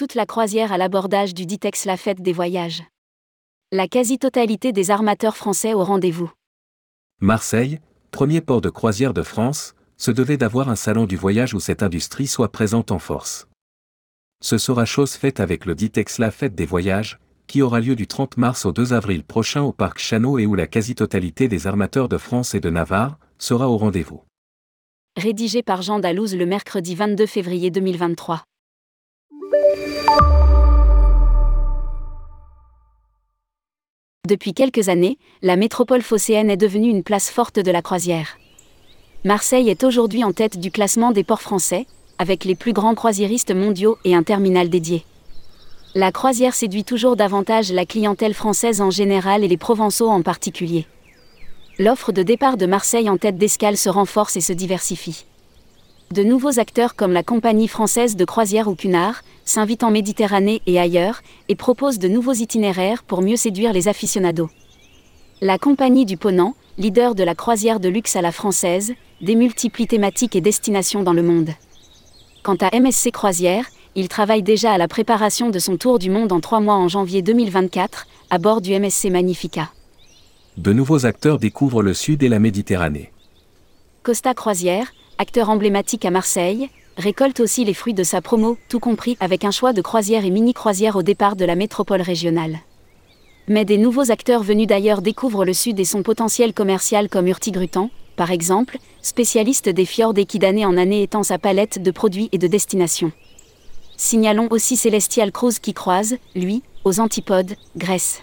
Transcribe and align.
toute 0.00 0.14
la 0.14 0.24
croisière 0.24 0.72
à 0.72 0.78
l'abordage 0.78 1.34
du 1.34 1.44
Ditex 1.44 1.84
La 1.84 1.98
Fête 1.98 2.22
des 2.22 2.32
Voyages. 2.32 2.84
La 3.70 3.86
quasi-totalité 3.86 4.72
des 4.72 4.90
armateurs 4.90 5.36
français 5.36 5.74
au 5.74 5.84
rendez-vous. 5.84 6.32
Marseille, 7.20 7.80
premier 8.10 8.40
port 8.40 8.62
de 8.62 8.70
croisière 8.70 9.12
de 9.12 9.20
France, 9.20 9.74
se 9.98 10.10
devait 10.10 10.38
d'avoir 10.38 10.70
un 10.70 10.74
salon 10.74 11.04
du 11.04 11.16
voyage 11.16 11.52
où 11.52 11.60
cette 11.60 11.82
industrie 11.82 12.28
soit 12.28 12.50
présente 12.50 12.92
en 12.92 12.98
force. 12.98 13.46
Ce 14.42 14.56
sera 14.56 14.86
chose 14.86 15.12
faite 15.12 15.38
avec 15.38 15.66
le 15.66 15.74
Ditex 15.74 16.16
La 16.16 16.30
Fête 16.30 16.54
des 16.54 16.64
Voyages, 16.64 17.18
qui 17.46 17.60
aura 17.60 17.80
lieu 17.80 17.94
du 17.94 18.06
30 18.06 18.38
mars 18.38 18.64
au 18.64 18.72
2 18.72 18.94
avril 18.94 19.22
prochain 19.22 19.60
au 19.60 19.74
parc 19.74 19.98
Chano 19.98 20.38
et 20.38 20.46
où 20.46 20.54
la 20.54 20.66
quasi-totalité 20.66 21.46
des 21.46 21.66
armateurs 21.66 22.08
de 22.08 22.16
France 22.16 22.54
et 22.54 22.60
de 22.60 22.70
Navarre 22.70 23.18
sera 23.36 23.68
au 23.68 23.76
rendez-vous. 23.76 24.22
Rédigé 25.18 25.62
par 25.62 25.82
Jean 25.82 25.98
Dalouse 25.98 26.34
le 26.34 26.46
mercredi 26.46 26.94
22 26.94 27.26
février 27.26 27.70
2023. 27.70 28.44
Depuis 34.30 34.54
quelques 34.54 34.88
années, 34.88 35.18
la 35.42 35.56
métropole 35.56 36.02
phocéenne 36.02 36.50
est 36.50 36.56
devenue 36.56 36.88
une 36.88 37.02
place 37.02 37.30
forte 37.30 37.58
de 37.58 37.70
la 37.72 37.82
croisière. 37.82 38.38
Marseille 39.24 39.68
est 39.68 39.82
aujourd'hui 39.82 40.22
en 40.22 40.32
tête 40.32 40.56
du 40.56 40.70
classement 40.70 41.10
des 41.10 41.24
ports 41.24 41.42
français, 41.42 41.86
avec 42.16 42.44
les 42.44 42.54
plus 42.54 42.72
grands 42.72 42.94
croisiéristes 42.94 43.52
mondiaux 43.52 43.98
et 44.04 44.14
un 44.14 44.22
terminal 44.22 44.70
dédié. 44.70 45.04
La 45.96 46.12
croisière 46.12 46.54
séduit 46.54 46.84
toujours 46.84 47.16
davantage 47.16 47.72
la 47.72 47.84
clientèle 47.84 48.34
française 48.34 48.80
en 48.80 48.90
général 48.90 49.42
et 49.42 49.48
les 49.48 49.56
Provençaux 49.56 50.08
en 50.08 50.22
particulier. 50.22 50.86
L'offre 51.80 52.12
de 52.12 52.22
départ 52.22 52.56
de 52.56 52.66
Marseille 52.66 53.10
en 53.10 53.16
tête 53.16 53.36
d'escale 53.36 53.76
se 53.76 53.88
renforce 53.88 54.36
et 54.36 54.40
se 54.40 54.52
diversifie. 54.52 55.24
De 56.12 56.24
nouveaux 56.24 56.58
acteurs 56.58 56.96
comme 56.96 57.12
la 57.12 57.22
compagnie 57.22 57.68
française 57.68 58.16
de 58.16 58.24
croisière 58.24 58.66
ou 58.66 58.74
Cunard 58.74 59.22
s'invitent 59.44 59.84
en 59.84 59.92
Méditerranée 59.92 60.60
et 60.66 60.80
ailleurs 60.80 61.22
et 61.48 61.54
proposent 61.54 62.00
de 62.00 62.08
nouveaux 62.08 62.32
itinéraires 62.32 63.04
pour 63.04 63.22
mieux 63.22 63.36
séduire 63.36 63.72
les 63.72 63.86
aficionados. 63.86 64.50
La 65.40 65.56
compagnie 65.56 66.06
du 66.06 66.16
Ponant, 66.16 66.56
leader 66.78 67.14
de 67.14 67.22
la 67.22 67.36
croisière 67.36 67.78
de 67.78 67.88
luxe 67.88 68.16
à 68.16 68.22
la 68.22 68.32
française, 68.32 68.92
démultiplie 69.20 69.86
thématiques 69.86 70.34
et 70.34 70.40
destinations 70.40 71.04
dans 71.04 71.12
le 71.12 71.22
monde. 71.22 71.50
Quant 72.42 72.56
à 72.60 72.76
MSC 72.76 73.12
Croisière, 73.12 73.66
il 73.94 74.08
travaille 74.08 74.42
déjà 74.42 74.72
à 74.72 74.78
la 74.78 74.88
préparation 74.88 75.48
de 75.48 75.60
son 75.60 75.76
tour 75.76 76.00
du 76.00 76.10
monde 76.10 76.32
en 76.32 76.40
trois 76.40 76.58
mois 76.58 76.74
en 76.74 76.88
janvier 76.88 77.22
2024, 77.22 78.08
à 78.30 78.38
bord 78.38 78.60
du 78.60 78.76
MSC 78.76 79.10
Magnifica. 79.10 79.70
De 80.56 80.72
nouveaux 80.72 81.06
acteurs 81.06 81.38
découvrent 81.38 81.84
le 81.84 81.94
Sud 81.94 82.24
et 82.24 82.28
la 82.28 82.40
Méditerranée. 82.40 83.12
Costa 84.02 84.34
Croisière, 84.34 84.92
acteur 85.20 85.50
emblématique 85.50 86.06
à 86.06 86.10
Marseille, 86.10 86.70
récolte 86.96 87.40
aussi 87.40 87.66
les 87.66 87.74
fruits 87.74 87.92
de 87.92 88.04
sa 88.04 88.22
promo, 88.22 88.56
tout 88.70 88.80
compris 88.80 89.18
avec 89.20 89.44
un 89.44 89.50
choix 89.50 89.74
de 89.74 89.82
croisières 89.82 90.24
et 90.24 90.30
mini-croisières 90.30 90.96
au 90.96 91.02
départ 91.02 91.36
de 91.36 91.44
la 91.44 91.56
métropole 91.56 92.00
régionale. 92.00 92.60
Mais 93.46 93.66
des 93.66 93.76
nouveaux 93.76 94.10
acteurs 94.10 94.42
venus 94.42 94.66
d'ailleurs 94.66 95.02
découvrent 95.02 95.44
le 95.44 95.52
Sud 95.52 95.78
et 95.78 95.84
son 95.84 96.02
potentiel 96.02 96.54
commercial 96.54 97.10
comme 97.10 97.26
Urtigrutan, 97.26 97.90
par 98.16 98.30
exemple, 98.30 98.78
spécialiste 99.02 99.68
des 99.68 99.84
fjords 99.84 100.16
et 100.16 100.24
qui 100.24 100.38
d'année 100.38 100.64
en 100.64 100.78
année 100.78 101.02
étend 101.02 101.22
sa 101.22 101.38
palette 101.38 101.82
de 101.82 101.90
produits 101.90 102.30
et 102.32 102.38
de 102.38 102.46
destinations. 102.46 103.12
Signalons 103.98 104.48
aussi 104.50 104.78
Celestial 104.78 105.32
Cruise 105.32 105.58
qui 105.58 105.74
croise, 105.74 106.16
lui, 106.34 106.62
aux 106.84 106.98
antipodes, 106.98 107.56
Grèce. 107.76 108.22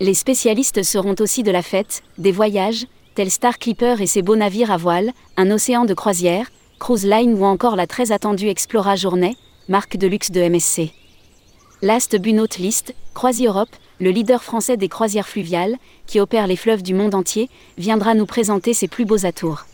Les 0.00 0.14
spécialistes 0.14 0.82
seront 0.82 1.14
aussi 1.20 1.44
de 1.44 1.52
la 1.52 1.62
fête, 1.62 2.02
des 2.18 2.32
voyages, 2.32 2.86
tel 3.14 3.30
Star 3.30 3.58
Clipper 3.58 3.96
et 4.00 4.06
ses 4.06 4.22
beaux 4.22 4.36
navires 4.36 4.70
à 4.70 4.76
voile, 4.76 5.12
un 5.36 5.50
océan 5.50 5.84
de 5.84 5.94
croisière, 5.94 6.50
Cruise 6.78 7.04
Line 7.04 7.34
ou 7.34 7.44
encore 7.44 7.76
la 7.76 7.86
très 7.86 8.12
attendue 8.12 8.48
Explora 8.48 8.96
Journée, 8.96 9.36
marque 9.68 9.96
de 9.96 10.06
luxe 10.06 10.30
de 10.30 10.40
MSC. 10.40 10.92
Last 11.82 12.16
but 12.16 12.32
not 12.32 12.58
least, 12.58 12.94
Europe, 13.40 13.70
le 13.98 14.10
leader 14.10 14.42
français 14.42 14.76
des 14.76 14.88
croisières 14.88 15.28
fluviales, 15.28 15.76
qui 16.06 16.20
opère 16.20 16.46
les 16.46 16.56
fleuves 16.56 16.82
du 16.82 16.94
monde 16.94 17.14
entier, 17.14 17.48
viendra 17.78 18.14
nous 18.14 18.26
présenter 18.26 18.74
ses 18.74 18.88
plus 18.88 19.04
beaux 19.04 19.26
atours. 19.26 19.64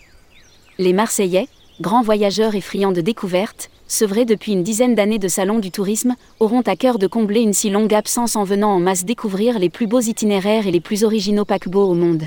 Les 0.79 0.93
Marseillais, 0.93 1.49
grands 1.81 2.03
voyageurs 2.03 2.55
et 2.55 2.61
friands 2.61 2.93
de 2.93 3.01
découvertes, 3.01 3.71
sevrés 3.87 4.25
depuis 4.25 4.53
une 4.53 4.63
dizaine 4.63 4.95
d'années 4.95 5.19
de 5.19 5.29
salon 5.29 5.59
du 5.59 5.71
tourisme, 5.71 6.17
auront 6.41 6.63
à 6.63 6.75
cœur 6.75 6.99
de 6.99 7.07
combler 7.07 7.41
une 7.41 7.53
si 7.53 7.71
longue 7.71 7.95
absence 7.95 8.35
en 8.35 8.45
venant 8.45 8.75
en 8.75 8.81
masse 8.81 9.05
découvrir 9.05 9.59
les 9.59 9.71
plus 9.71 9.87
beaux 9.87 10.01
itinéraires 10.01 10.67
et 10.67 10.73
les 10.73 10.81
plus 10.81 11.05
originaux 11.05 11.45
paquebots 11.45 11.89
au 11.91 11.95
monde 11.95 12.25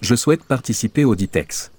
je 0.00 0.14
souhaite 0.14 0.44
participer 0.44 1.04
au 1.04 1.14
Ditex. 1.14 1.70